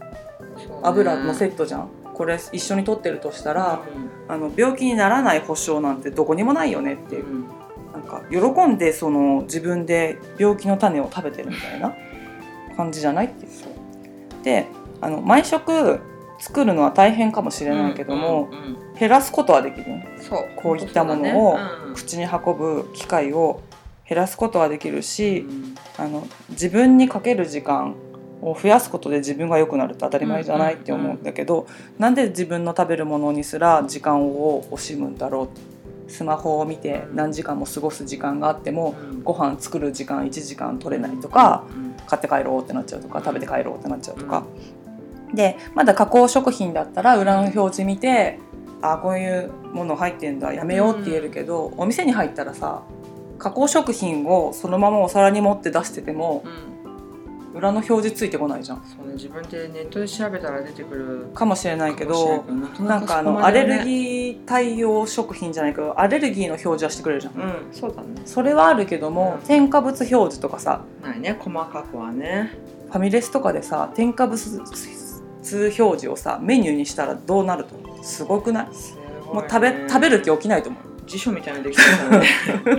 [0.81, 1.89] 油のセットじゃん。
[2.15, 3.81] これ一緒に取ってるとしたら、
[4.27, 7.25] あの病気にならない保証なんてどこにもないよねっていう。
[7.27, 7.45] うん。
[7.93, 11.93] なんか喜んでその自分で病気の種を食べてるみたいな
[12.75, 13.51] 感じじゃないっていう。
[14.43, 14.65] で
[15.01, 15.99] あの毎食
[16.39, 19.85] 作るのは大変かもしれないけども、うんうん減らすことはできる。
[20.19, 20.49] そう。
[20.55, 21.59] こういったものを
[21.93, 23.61] 口に運ぶ機会を
[24.09, 25.75] 減らすことはできるうし、ん。
[25.99, 27.95] あの自分にかける時間
[28.41, 31.67] を増やすことで自分が良くなるって当たり前じゃないって思うんだけど、
[31.99, 36.11] なんで自分の食べるものにすら時間を惜しむんだろう。
[36.11, 41.65] スマホを見て何時間も過ごす時間があってもご飯作る時間1時間取れないとか
[42.07, 44.45] 買って帰ろうってなっちゃうとか食べて帰ろうってなっちゃうとか。
[45.33, 48.39] でまだ加工食品だったら裏の表示見て
[48.81, 52.83] あこういうもの入ってんだやめようって言えるけど、お店に入ったらさ
[53.39, 56.77] 加工食品をそのままお皿に持って出しててもうん。
[57.57, 58.83] 裏の表示ついてこないじゃん。
[58.85, 61.27] そうね自分でネットで調べたら出てくる。
[61.33, 62.45] かもしれないけど
[62.79, 67.33] なんかあのアレルギー対応食品じゃないけどアレルギーの表示はしてくれるじゃん。
[67.33, 68.21] うんそうだね。
[68.25, 69.47] それはあるけども、うん。
[69.47, 72.51] 添加物表示とかさないね細かくはね。
[72.89, 74.61] ファミレスとかでさ添加物
[75.55, 78.03] 表示をさメニューにしたらどうなると思う？
[78.03, 78.65] すごくない？
[78.67, 78.73] ね。
[79.33, 80.81] もう食べ食べる気起きないと思う。
[81.05, 82.27] 辞書みたいなのできてたね。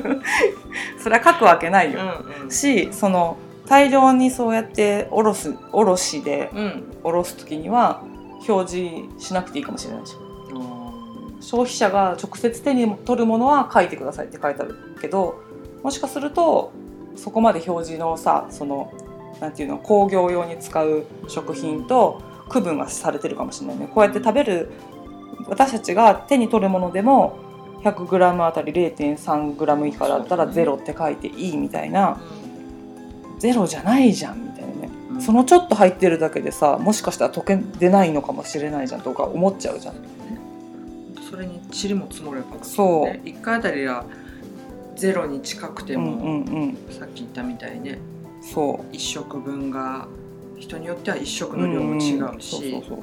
[1.03, 2.51] それは書くわけないよ、うんうん。
[2.51, 6.85] しその大量にそうやっておろすおろしでうん。
[7.05, 8.03] おろす時には
[8.47, 10.15] 表示しなくていいかもしれないし。
[10.55, 10.93] あ
[11.41, 15.37] 消費者が直接手に取るものは書いてくださいって書いてあるけど
[15.83, 16.73] もしかすると
[17.17, 18.93] そこまで表示のさその
[19.41, 23.91] なんていうの工業用に使う食品と区分がされてるかもしれないね。
[23.93, 24.71] こうやって食べる
[25.49, 27.39] 私たちが手に取るものでも
[27.85, 30.53] 100g あたり 0.3g 以下だったらそうだね。
[30.53, 32.15] ゼロって書いていいみたいな。
[32.15, 34.91] ーゼロじゃないじゃんみたいなね。
[35.13, 35.21] うん。
[35.23, 39.95] そのちょっと入ってるだけでさもしかしたら溶け出ないのかもしれないじゃんとか思っちゃうじゃん。
[41.31, 43.05] それに塵も積もればそう。
[43.05, 44.05] ね1回あたりが
[44.97, 46.93] ゼロに近くても、うんうんうん。
[46.93, 47.99] さっき言ったみたいね
[48.43, 48.93] そう。
[48.93, 50.09] 1食分が
[50.59, 53.03] 人によっては1食の量も違うそうしそうそうそう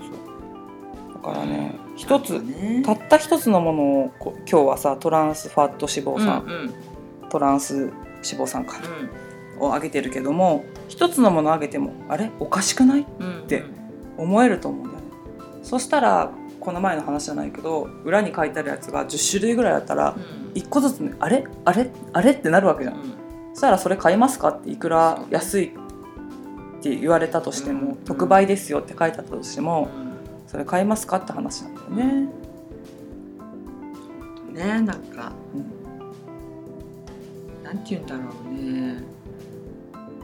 [1.13, 2.83] だからね一つね。
[2.85, 6.51] たった一つのものをこ今日はさトランスファット脂肪酸、うん
[7.23, 7.29] うん。
[7.29, 7.91] トランス脂
[8.21, 8.77] 肪酸か。
[9.59, 12.29] うを上げてるけども一つのものを上げてもあれ？
[12.39, 13.01] おかしくない？
[13.01, 13.47] んうん。
[13.47, 13.63] で
[14.17, 15.11] 思えると思うんだよね。
[15.63, 20.51] そしたらこの前の話じゃないけど裏に書いてあるやつが10種類ぐらいだったらうん。
[20.53, 21.45] 1個ずつ、ね、あれ？
[21.63, 21.89] あれ？
[22.11, 22.31] あれ？
[22.31, 22.95] ってなるわけじゃん。
[22.95, 23.15] うん。
[23.53, 25.71] そしたらそれ買いますかっていくら安い
[26.85, 27.95] って言われたとしても、うん。
[28.05, 30.15] 特売ですよって書いてあったとしても、うん。
[30.47, 32.29] それ買いますかって話なんだよね。
[34.53, 35.31] ねなんか、
[37.63, 39.03] なんて言うんだろうね。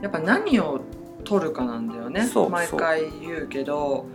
[0.03, 0.81] やっぱ何を
[1.23, 2.25] 取るかなんだよね。
[2.25, 4.05] そう毎回言うけど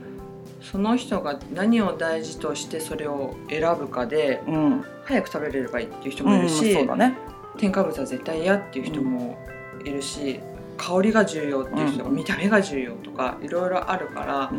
[0.60, 7.16] その人が何を大事としてそれを選ぶかでうん、早く食べれればいいっていう人うん、もいるし、そうだね。
[7.58, 9.36] 添加物は絶対嫌っていう人も
[9.84, 10.40] いるし、
[10.76, 12.14] 香りが重要っていう人うん。
[12.14, 14.50] 見た目が重要とかいろいろあるから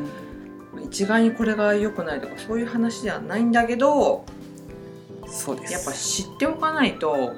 [0.74, 4.26] う、ん、一概にこれが良くないとかそういう話ではないんだけど
[5.28, 5.74] そうです。
[5.74, 7.34] やっぱ知っておかないと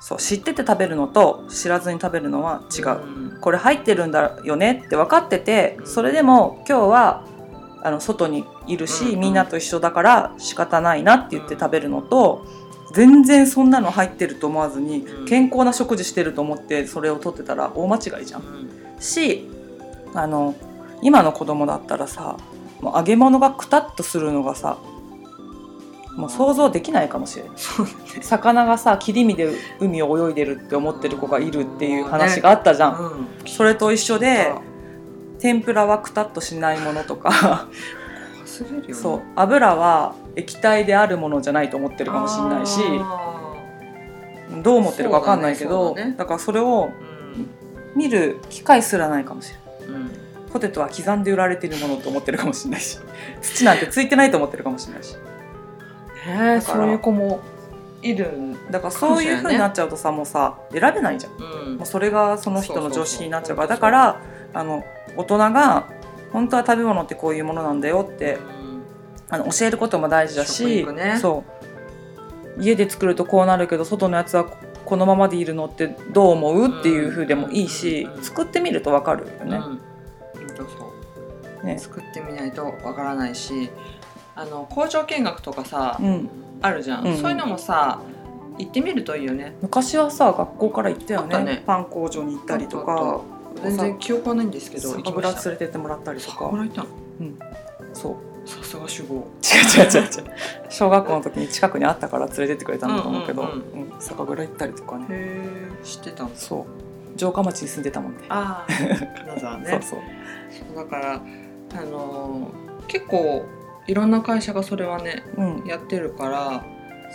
[0.00, 3.36] そう知ってて食べるのと知らずに食べるのは違う。
[3.36, 3.40] ん。
[3.40, 5.86] これ入ってるんだよねって分かっててうん。
[5.86, 7.24] それでも今日は
[7.82, 9.20] あの外にいるし、うんうん。
[9.20, 12.46] みんなと一緒だから仕方ないなって言って食べるのと、
[12.92, 15.26] 全然そんなの入ってると思わずに、うん。
[15.26, 18.68] 健康な食事してると思ってそれを取ってたら大間違いじゃん。
[18.98, 19.48] し
[20.14, 20.54] あの
[21.02, 22.36] 今の子供だったらさ
[22.80, 24.78] もう揚げ物がくたっとするのがさ
[26.16, 27.52] もう想像できないかもしれない。
[28.22, 33.28] 魚がさ切り身で海を泳いでるって思ってる子がいるっていう話があったじゃん、うん。
[33.46, 34.52] それと一緒で
[35.38, 37.68] 天ぷらはくたっとしないものとか。
[38.88, 38.94] ね。
[38.94, 39.22] そう。
[39.36, 43.30] 油は液体であるものじゃないと思ってるかもしれないしあ
[44.62, 46.24] どう思ってるか分かんないけそどだ,、ねそうだね。
[46.26, 50.02] からそれをー見る機会すらないかもしれない。
[50.02, 50.10] うん。
[50.52, 52.98] ポテトは刻んで売られてるものと思ってるかもしれないし
[53.40, 55.16] 土なんてついてないと思ってるかもしれないし。
[56.26, 57.40] へえそういう子も
[58.02, 61.32] いるんだからそういう風になっちゃうとさもうさ選べないじゃん。
[61.32, 61.76] うん。
[61.76, 63.68] もうそれがその人の常識になっちゃうから。
[63.68, 64.20] だから
[64.52, 64.84] あの
[65.16, 65.86] 大人が
[66.32, 68.38] 本当は食べ物ってこういうものなんだよって
[69.30, 71.18] あの教えることも大事だし、ね。
[71.20, 71.44] そ
[72.58, 72.62] う。
[72.62, 76.80] 家で作るとこうなるけど外のやつはこのままでいるのってどう思う？
[76.80, 78.22] っていう風でもいいし、うん。
[78.22, 79.56] 作ってみるとわかるよね。
[79.56, 81.66] うん。
[81.66, 81.78] ね。
[81.78, 83.70] 作ってみないとわからないし
[84.34, 86.28] あの工場見学とかさ、うん、
[86.60, 87.16] あるじゃん、うん。
[87.16, 88.00] そういうのもさ
[88.58, 89.54] 行ってみるといいよね。
[89.62, 91.44] 昔はさ学校から行ったよね。
[91.44, 91.62] ね。
[91.64, 93.20] パン工場に行ったりとあか
[93.62, 95.50] 全然記憶はないんですけど行酒蔵きました。
[95.50, 96.38] 連れてってもらったりとか。
[96.38, 96.88] 酒蔵行ったの？
[97.94, 98.16] そう
[98.50, 99.14] さすが主語。
[99.14, 100.10] 違う違う違う違う。
[100.68, 103.52] 小学校の時に近くにあったから連れてってくれたんだと思うけど、うんう
[103.86, 105.06] ん酒蔵行ったりとかね。
[105.10, 105.40] へ
[105.80, 106.64] え知ってたんそう。
[107.18, 108.24] 城下町に住んでたもんね。
[108.28, 108.72] ああ
[109.26, 109.66] 金沢ね。
[109.70, 110.76] そうそう。
[110.76, 113.44] だからあのー結構
[113.86, 115.64] いろんな会社がそれはねうん。
[115.66, 116.64] やってるから。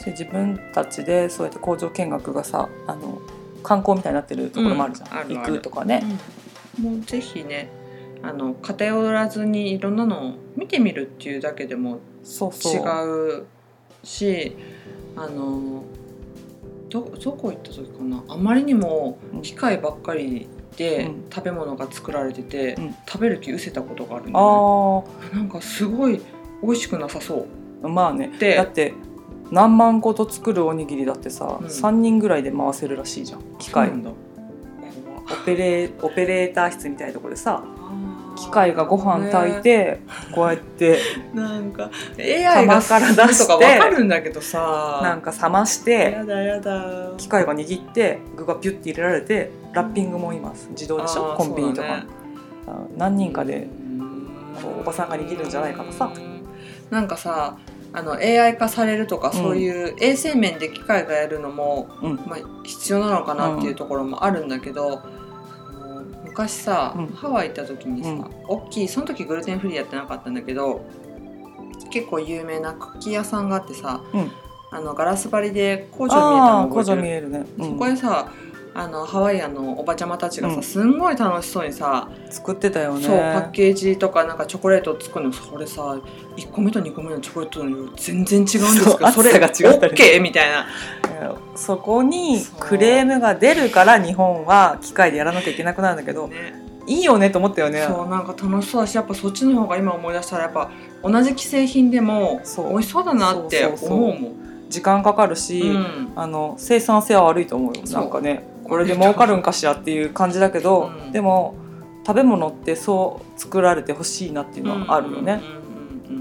[0.03, 3.19] で自分たちでそうやって工場見学がさあの
[3.63, 6.03] 観光みたいになってるところもあるじゃん、うん行くとかね、
[6.79, 7.69] もうぜひね
[8.27, 12.49] あの偏らずにいろんなのを見てみるっていうだけでも違
[13.37, 13.45] う
[14.03, 14.55] し
[15.15, 15.83] あの
[16.89, 18.23] どどこ行った時かな？
[18.27, 21.25] あまりにも機械ばっかりでうん。
[21.33, 22.95] 食べ物が作られてて、うん。
[23.07, 25.31] 食べる気失せたことがあるんだよね。
[25.31, 26.19] あなんかすごい
[26.61, 27.45] 美味しくなさそう。
[27.83, 28.29] あまあね。
[28.39, 28.93] でだって
[29.51, 31.67] 何万個と作るおにぎりだってさ、うん。
[31.67, 33.87] 3人ぐらいで回せるらしいじゃん機械。
[33.87, 34.11] そうなんだ。
[34.11, 37.74] オペレオペレーター室みたいなところでさ怖
[38.35, 39.99] 機械がご飯炊いて
[40.33, 40.99] こうやって
[41.33, 44.99] なんか AI が釜から出してとかわかるんだけどさ。
[45.01, 47.11] なんか冷ましてやだやだ。
[47.17, 51.35] 機械が握って具がピュッて入れられてラッピングも今自動でしょ？
[51.37, 52.05] コンビニとか、ね。
[52.67, 53.67] あ何人かで
[53.99, 54.27] うん。
[54.61, 56.11] こうおばさんが握るんじゃないかとさ。
[56.89, 57.57] なんかさ
[57.93, 59.33] あの AI 化されるとか、うん。
[59.41, 62.15] そういう衛生面で機械がやるのも、うん。
[62.25, 64.99] まあ、必要なのかなっていうところもあるんだけど、あの
[66.35, 67.07] 昔さ、うん。
[67.07, 68.25] ハワイ行った時にさ、うん。
[68.47, 70.85] 大きいその時グルテンフリーやってなかったんだけど
[71.89, 74.31] 結構有名なクッキー屋さんがあってさ、うん。
[74.71, 76.97] あのガラス張りで工場見えたああ工の覚えてる？
[76.97, 77.69] 場見えるね、うん。
[77.71, 78.31] そこでさ
[78.77, 80.63] あのハワイアンのおばちゃまたちがさ、うん。
[80.63, 83.05] すんごい楽しそうにさ、作ってたよね。
[83.05, 85.97] そうパッケージとかなんかチョコレートを作るのそれさ
[86.35, 89.95] 1個目と2個目のチョコレートの量全然違うんですけどそれが違ったり。
[89.95, 90.67] OK みたいな。
[91.55, 96.61] そこにクレームが出るから日本は機械でやらなきゃいけなくなるんだけどね。
[96.85, 97.85] いいよねと思ったよね。
[97.87, 98.81] そうなんか楽しそう。
[98.81, 100.69] だしやっぱそっちの方が今思い出したらやっぱ
[101.01, 102.69] 同じ既製品でもそう。
[102.71, 104.67] 美味しそうだなって思うもん。
[104.67, 106.11] 時間かかるし、うん。
[106.17, 107.81] あの生産性は悪いと思うよ。
[107.85, 111.11] なんかねこれで儲かるんかしらっていう感じだけど、うん。
[111.11, 111.55] でも
[112.05, 115.41] 食べ物ってそう作られてほしいなっていうのはあるよね、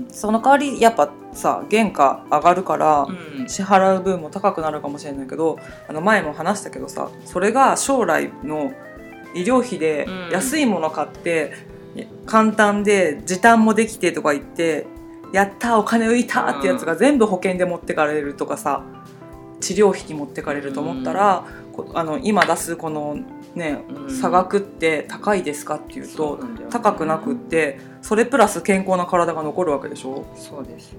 [0.09, 3.07] その代わりやっぱさ原価上がるから
[3.47, 8.73] 支払う分も高くなるかもしれないけどあの前も話したけどさそれが将来の
[9.35, 10.31] 医療費でうん。
[10.31, 11.53] 安いもの買って、
[12.25, 14.87] 簡単で時短もできてとか言って
[15.33, 18.85] やったお金浮いたってやつが全部保険で持ってかれるとかさ
[19.61, 21.64] 治療費に持ってかれると思ったら、こ
[21.95, 23.17] あの今出すこの
[23.55, 24.11] ねうん。
[24.11, 26.67] 差額って高いですかっていうとね。
[26.71, 30.25] 高くなくってそれプラス健康な体が残るわけでしょ？
[30.37, 30.95] そうです。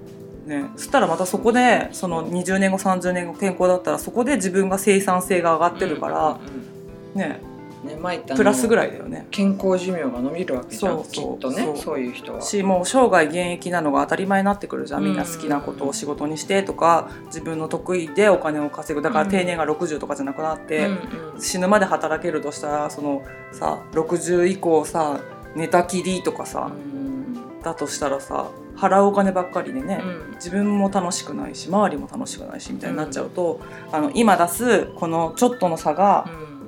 [0.45, 7.51] ね、そしたらまたそこでその20年後30年後健康だったらそこで自分が生産性が上がってるから、うんうんね、うん。
[7.51, 7.54] ね
[7.95, 9.27] 前言ったのプラスぐらいだよね。
[9.29, 11.11] 健康寿命が伸びるわけじゃんそうそう。
[11.11, 11.99] きっとねそう。
[11.99, 12.41] いう人は。
[12.41, 15.03] しもう生涯現役なのが当たり前になってくるじゃん。
[15.03, 19.01] みんな好きなことを仕事にしてとか自分の得意でお金を稼ぐ。
[19.01, 20.93] だから定年が60とかじゃなくなって、うん
[21.35, 21.41] うん。
[21.41, 25.19] 死ぬまで働けるとしたらそのさ60以降さ
[25.55, 27.61] 寝たきりとかさ、うん。
[27.61, 30.33] だとしたらさ払うお金ばっかりでね、うん。
[30.35, 36.27] 自分も楽しくないし周りも楽しくないしみたいになっちゃうと、あの今出すこのちょっとの差が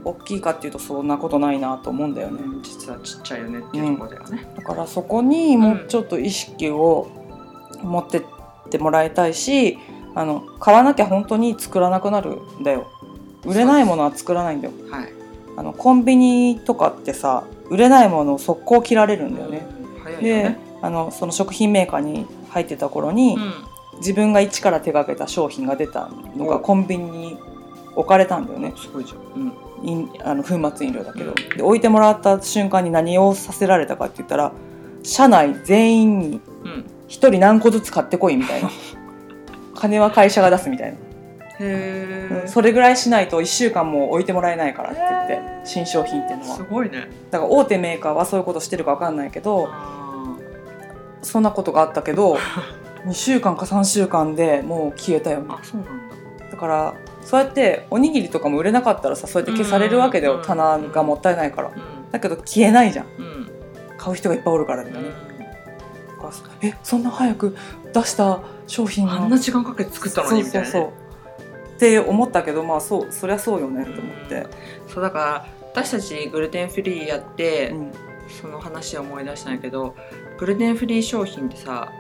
[0.10, 2.42] 大きいかっていうとそんなことないなと思うんだよね。
[2.44, 4.48] うん実はちっちゃいよねっていうところだよね。
[4.56, 7.08] だからそこにもうちょっと意識を
[7.82, 8.24] 持ってっ
[8.70, 9.78] てもらいたいし
[10.16, 12.92] あの買わなきゃ本当に作らなくなるんだよ
[13.46, 15.14] 売れないものは作らないんだよはい。
[15.56, 19.68] あのコンビニとかってさ売れないものを速攻切られるんだよね、
[20.06, 20.60] よでね。
[20.82, 23.68] あのその食品メーカーに入ってた頃に、うん
[24.00, 27.38] 自分が一から手がけた商品が出たのがおコンビニに
[27.96, 29.42] 置かれたんだよねすごいじゃん。
[29.42, 29.54] うん。
[29.84, 34.52] 飲あの粉末飲料だけどで置いてもらった瞬間に何をさせられたかって言ったら
[35.04, 36.86] 社内全員にうん。
[37.08, 38.70] 一人何個ずつ買ってこいみたいな
[39.76, 40.98] 金は会社が出すみたいな、へ
[41.60, 42.44] え。
[42.48, 47.08] それぐらいしないと1週間も置いてもらえないからって言って新商品っていうのはすごいね。
[47.32, 49.70] だから大手メーカーはそういうことしてるか分かんないけど
[51.22, 52.38] そんなことがあったけど
[53.08, 56.52] 2週間か3週間でもう消えたよねあ、そうなんだ。
[56.52, 56.94] だから
[57.28, 61.68] そうやっておにぎりとかも売れなかったらさそうやって消されるわけだうんよ棚がもったいないから。
[61.68, 61.74] う
[62.10, 63.06] だけど消えないじゃん。
[63.06, 63.10] ん。
[63.10, 63.52] うん。
[63.98, 65.10] 買う人がいっぱいおるからだよね、
[66.62, 67.58] えそんな早く
[67.94, 70.72] 出した商品があんな時間かけて作ったのにみたいなね。
[70.72, 71.76] そうそうそう。
[71.76, 74.48] って思ったけどまあそうそりゃそうよねと思って、
[74.88, 77.92] そうだから私たちグルテンフリーやって、うん。
[78.42, 79.96] その話を思い出したんやけど
[80.38, 81.92] グルテンフリー商品ってさ、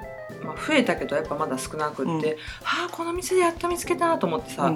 [0.43, 2.39] まあ、増えたけどやっぱまだ少なくって、うん。
[2.63, 4.73] ああこの店でやっと見つけたと思ってさ、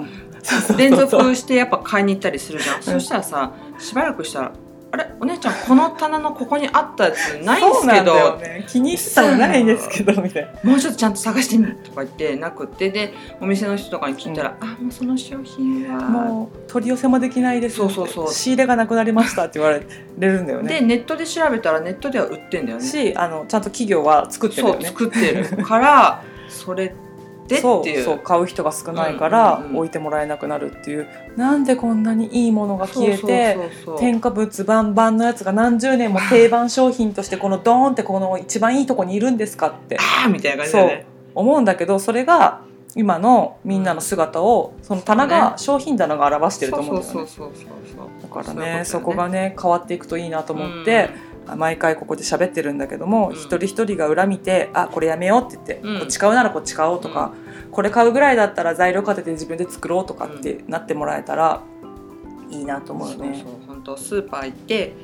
[0.76, 4.52] 連続してやっぱ買いに行ったりするじゃん、そしたらさしばらくしたら
[4.92, 5.06] 「あれ？
[5.20, 8.64] お姉ちゃんこの棚のここにあったやつないんすけど、ね。
[8.68, 10.52] 気に入ったのないんですけどみたいな。
[10.70, 17.76] もうちょっとちゃんと探してみ」とか言ってなくってでお店の人とかに聞いたら「あもうその商品は」もう取り寄せもできないです。
[17.76, 18.32] そうそうそう。
[18.32, 19.82] 仕入れがなくなりましたって言われ
[20.18, 20.80] るんだよね。
[20.80, 22.84] でネットで調べたらネットでは売ってんだよね。
[22.84, 27.11] しあのちゃんと企業は作ってるそうよね作ってるからそれっっ
[27.52, 27.88] てってそう。
[27.88, 29.76] いうそう買う人が少ないからうんうんうん。
[29.78, 33.56] 置いてもらえなくなるっていう、なんでこんなにいいものが消えて
[33.98, 39.96] 添加物バンバンのやつが何十年も定番商品としてこのドーンってこの一番いいとこにいるんですかって。
[39.98, 42.60] あーみたいな感じだよね思うんだけどそれが
[42.94, 47.26] 今のみんなの姿をその棚が商品棚が表してると思うんだよね。
[48.22, 51.08] だからねそこがね変わっていくといいなと思って、
[51.56, 53.34] 毎回ここで喋ってるんだけども、うん。
[53.34, 55.98] 一人一人が裏見て「あこれやめよう」って言って、うん。
[56.00, 57.32] こっち買うならこっち買おうとか、
[57.70, 61.62] これ買うぐらいだったら材料買ってて自分で作ろうとかってなってもらえたら
[62.50, 63.42] いいなと思うよね。
[63.44, 64.94] そう本当スーパー行って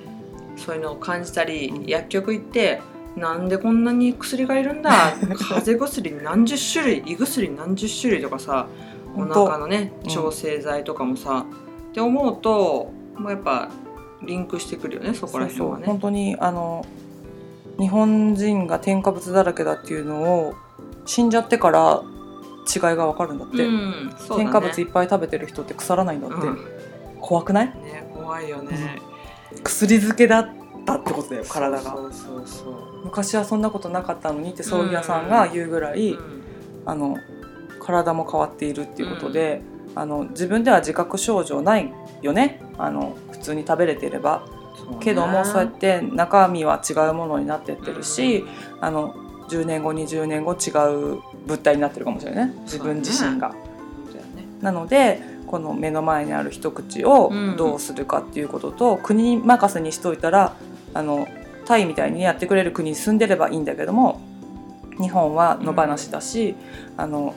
[0.57, 2.81] そういうのを感じたり薬局行って
[3.16, 4.90] なんでこんなに薬がいるんだ
[5.38, 8.68] 風邪薬何十種類胃薬何十種類とかさ
[9.16, 10.11] お腹のねうん。
[10.11, 11.46] 調整剤とかもさ、
[11.90, 13.70] って思うともうやっぱ
[14.23, 15.85] リンクしてくるよねそこら辺はね。
[15.85, 15.87] そうそう。
[15.87, 16.85] 本当にあの
[17.79, 20.55] 日本人が添加物だらけだっていうのを
[21.07, 22.03] 死んじゃってから
[22.75, 24.45] 違いが分かるんだって、うんそうだね。
[24.45, 26.59] 添加物いっぱい食べてる人って腐らないんだって、うん。
[27.21, 27.67] 怖くない？
[27.67, 29.01] ね怖いよね。
[29.65, 30.49] 薬漬けだっ
[30.85, 31.81] たってことだよ体が。
[31.81, 36.23] そうそうそう昔はそんなことなかったのにって葬儀屋さんが言うぐらい、そう。
[36.23, 36.43] うん。
[36.85, 37.17] あの
[37.81, 39.63] 体も変わっているっていうことで、
[39.95, 42.61] あの自分では自覚症状ないよね。
[42.79, 44.43] あの普通に食べれてれば。
[45.01, 48.47] けどもそうやって中身は違うものになってってるし、
[48.81, 49.15] あの
[49.49, 50.71] 10年後20年後違
[51.17, 52.55] う物体になってるかもしれないね。
[52.63, 53.51] 自分自身が。
[53.51, 53.57] そ
[54.13, 54.47] うだよね。
[54.61, 60.55] なのでこの目の前にある一口をうんどうするかっていうことと、国に任せにしといたら
[60.95, 61.27] あの
[61.67, 64.23] タイみたいにやってくれる国に住んでればいいんだけども
[64.99, 66.55] 日本は野放しだし、
[66.97, 67.35] あの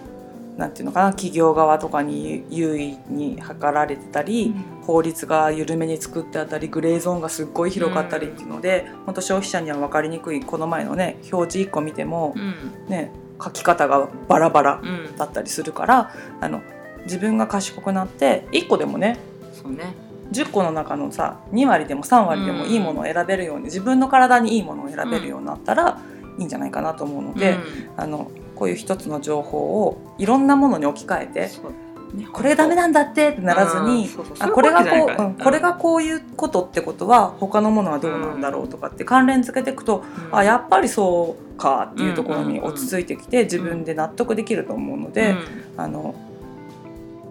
[0.57, 12.89] なんていうのかな企業側とかに優位に図られてたり、法律が緩めに作ってあったりグレーゾーンがすっごい広かったりっていうので、本当消費者には分かりにくいこの前のね表示1個見てもうん。
[12.89, 13.11] ね
[13.43, 15.15] 書き方がバラバラうん。
[15.15, 16.61] だったりするからあの
[17.05, 19.17] 自分が賢くなって1個でもね
[19.53, 19.95] そうね。
[20.31, 25.99] 10個の中のさ2割でも3割でもいいものを選べるように、自分の体にいいものを選べるようになったら
[26.37, 27.57] いいんじゃないかなと思うので、
[27.97, 28.31] あの
[28.62, 31.50] こういう一つの情報をいろんなものに置き換えて
[32.13, 40.36] ねこれダメなんだってってならずにあこれがこう、これがこういうことってことは他のものはどうなんだろうとかって関連付けていくと、うん。
[40.36, 45.47] あやっぱりそうかっていうところに落ち着いてきて自分で納得できると思うので、うん。
[45.78, 46.13] あの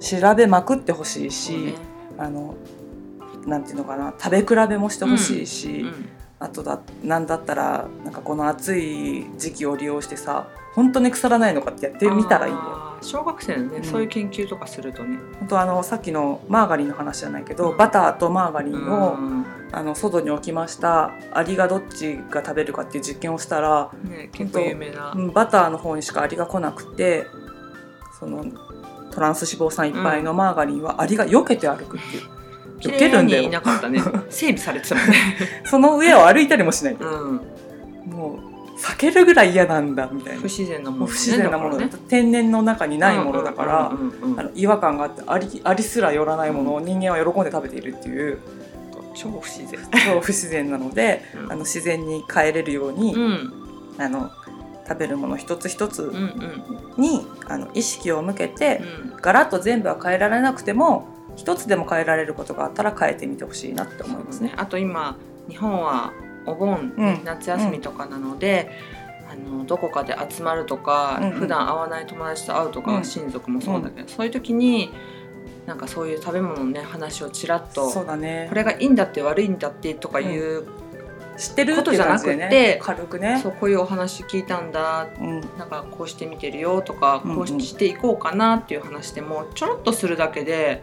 [0.01, 1.77] 調べまくってほしいし、
[2.19, 2.57] あの
[3.47, 6.09] なんていうのかな食べ比べもしてほしいし、うん。
[6.40, 12.98] あとだなんだったらなんかこの暑い時期を利用してさ本当に腐らないのかってやってみたらいいんだよ。
[13.02, 13.85] 小学生のね、うん。
[13.85, 15.18] そういう研究とかするとね。
[15.40, 17.76] 本当あのさっきのマーガリンの話じゃないけど、うん。
[17.76, 19.46] バターとマーガリンを、うん。
[19.72, 27.26] あの外に置きましたアリがどっちが食べるかっていう実験をしたら、ね、結構有名な、うんバターの方にしかアリが来なくて
[28.18, 28.44] その
[29.12, 32.40] トランス脂肪酸いっぱいのマーガリンはアリが避けて歩くっていう。
[32.80, 33.42] 綺避けるんだよ。
[33.42, 34.00] いなかったね。
[34.30, 35.14] 整備されてたもんね、
[35.64, 37.40] その上を歩いたりもしないで、うん、
[38.06, 38.50] もう
[38.81, 40.40] 避けるぐらい嫌なんだみたいな。
[40.40, 41.79] 不自然なもの、ね、不自然なもの。
[41.79, 41.90] だね。
[42.09, 43.93] 天然の中にないものだから、
[44.55, 48.38] 違和感があってありありすら寄らないものを人間は喜んで食べているっていう。
[49.14, 49.81] 超不自然。
[50.07, 51.53] 超不自然なのでうん。
[51.53, 53.53] あの自然に変えれるように、うん。
[53.99, 54.31] あの
[54.88, 57.03] 食べるもの一つ一つうんうん。
[57.03, 59.16] に、あの意識を向けて、うん。
[59.21, 64.55] ガラッと全部は変えられなくても一つでも変えられることがあったら変えてみてほしいなって思いますね。
[64.57, 65.16] あと今
[65.49, 66.12] 日本は
[66.46, 67.20] お盆、うん。
[67.24, 68.70] 夏休みとかなので、
[69.31, 71.38] あのどこかで集まるとか、うんうん。
[71.38, 73.05] 普段会わない友達と会うとか、うん。
[73.05, 74.92] 親族もそうだけど、そういう時に
[75.66, 78.46] なんかそういう食べ物のね話をちらっとそうだね。
[78.48, 80.66] これがいいんだって悪いんだってとかいう、
[81.37, 83.40] 知ってることじゃなくてね軽くね。
[83.42, 85.09] そうこういうお話聞いたんだ。
[85.20, 85.40] うん。
[85.59, 87.37] なんかこうしてみてるよとか、うんうん。
[87.37, 90.83] こうしていこうかなっていう話でもちょろっとするだけで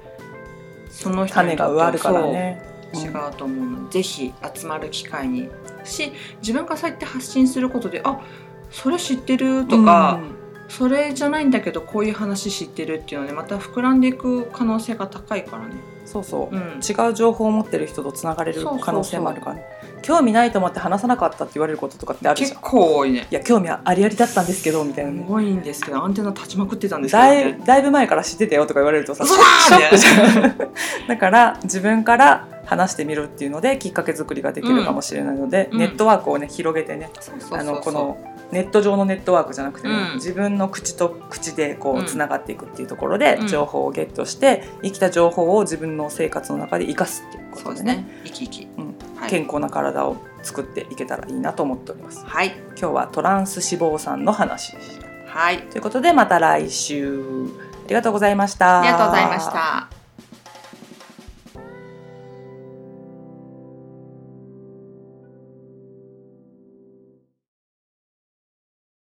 [0.89, 2.77] その人種がにとって植わるからね。
[2.93, 5.50] 違うと思うので、ぜひ集まる機会に
[5.84, 8.19] し自分がそうやって発信することであ
[8.71, 10.19] それ知ってるとか、
[10.67, 15.76] それじゃないんだけどこういう話知ってるっていうのでまた膨らんでいく可能性が高いからね。
[15.91, 16.79] うんそうそう、うん。
[16.79, 19.65] 違う情報を持ってる人とつながれる可能性もあるからね
[20.02, 22.62] 興味ないと思って話さなかったって言われることとかってあるじ結ゃん。
[22.62, 23.27] 構多いね。
[23.29, 25.25] いや興味はありありだったんですけどみたいなね。
[25.27, 27.60] 多いんですけどアンテナ立ちまくってたんですけど、だね。
[27.62, 31.08] い、だいぶ前から知ってたよとか言われるとさうショックじゃん。
[31.08, 35.79] だから自分から話してみるっていうのできっかけ作りができるかもしれないので、うん。
[35.79, 37.10] ネットワークをね広げてね。
[37.52, 38.17] あのこの
[38.52, 40.15] ネット上のネットワークじゃなくてね、うん。
[40.15, 43.48] 自分の口と口でこうんうつながっていくっていうところでうん。
[43.48, 47.75] 情報をゲットして生きた情報を自分の生活の中で生かすっていうことでね。
[47.75, 48.21] そうですね。
[48.25, 48.67] 生き生き。
[48.77, 48.85] うん。
[48.85, 48.95] はい。
[49.30, 52.26] 健康な体を作っていけたらいいなと思っております。
[52.26, 52.56] はい。
[52.70, 55.08] 今日はトランス脂肪酸の話でした。
[55.08, 55.60] ははい。
[55.63, 57.22] ということでまた来週。
[57.86, 58.82] ありがとうございました。
[58.82, 59.96] ありがとうございました